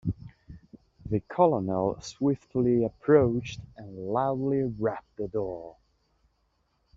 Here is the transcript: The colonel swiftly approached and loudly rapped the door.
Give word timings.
The 1.11 1.19
colonel 1.29 2.01
swiftly 2.01 2.83
approached 2.85 3.59
and 3.77 4.11
loudly 4.11 4.63
rapped 4.63 5.15
the 5.17 5.27
door. 5.27 5.75